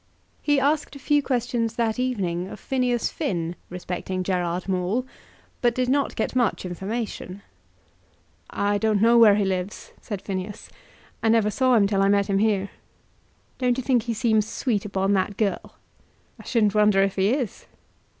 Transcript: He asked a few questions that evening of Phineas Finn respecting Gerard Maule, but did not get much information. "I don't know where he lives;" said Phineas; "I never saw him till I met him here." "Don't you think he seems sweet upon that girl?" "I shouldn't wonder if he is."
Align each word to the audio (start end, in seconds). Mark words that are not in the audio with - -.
He 0.41 0.59
asked 0.59 0.95
a 0.95 0.97
few 0.97 1.21
questions 1.21 1.75
that 1.75 1.99
evening 1.99 2.47
of 2.47 2.59
Phineas 2.59 3.11
Finn 3.11 3.55
respecting 3.69 4.23
Gerard 4.23 4.67
Maule, 4.67 5.05
but 5.61 5.75
did 5.75 5.89
not 5.89 6.15
get 6.15 6.35
much 6.35 6.65
information. 6.65 7.43
"I 8.49 8.79
don't 8.79 8.99
know 8.99 9.19
where 9.19 9.35
he 9.35 9.45
lives;" 9.45 9.91
said 10.01 10.23
Phineas; 10.23 10.71
"I 11.21 11.29
never 11.29 11.51
saw 11.51 11.75
him 11.75 11.85
till 11.85 12.01
I 12.01 12.07
met 12.07 12.31
him 12.31 12.39
here." 12.39 12.71
"Don't 13.59 13.77
you 13.77 13.83
think 13.83 14.01
he 14.01 14.15
seems 14.15 14.47
sweet 14.47 14.85
upon 14.85 15.13
that 15.13 15.37
girl?" 15.37 15.75
"I 16.39 16.45
shouldn't 16.45 16.73
wonder 16.73 17.03
if 17.03 17.15
he 17.17 17.29
is." 17.35 17.67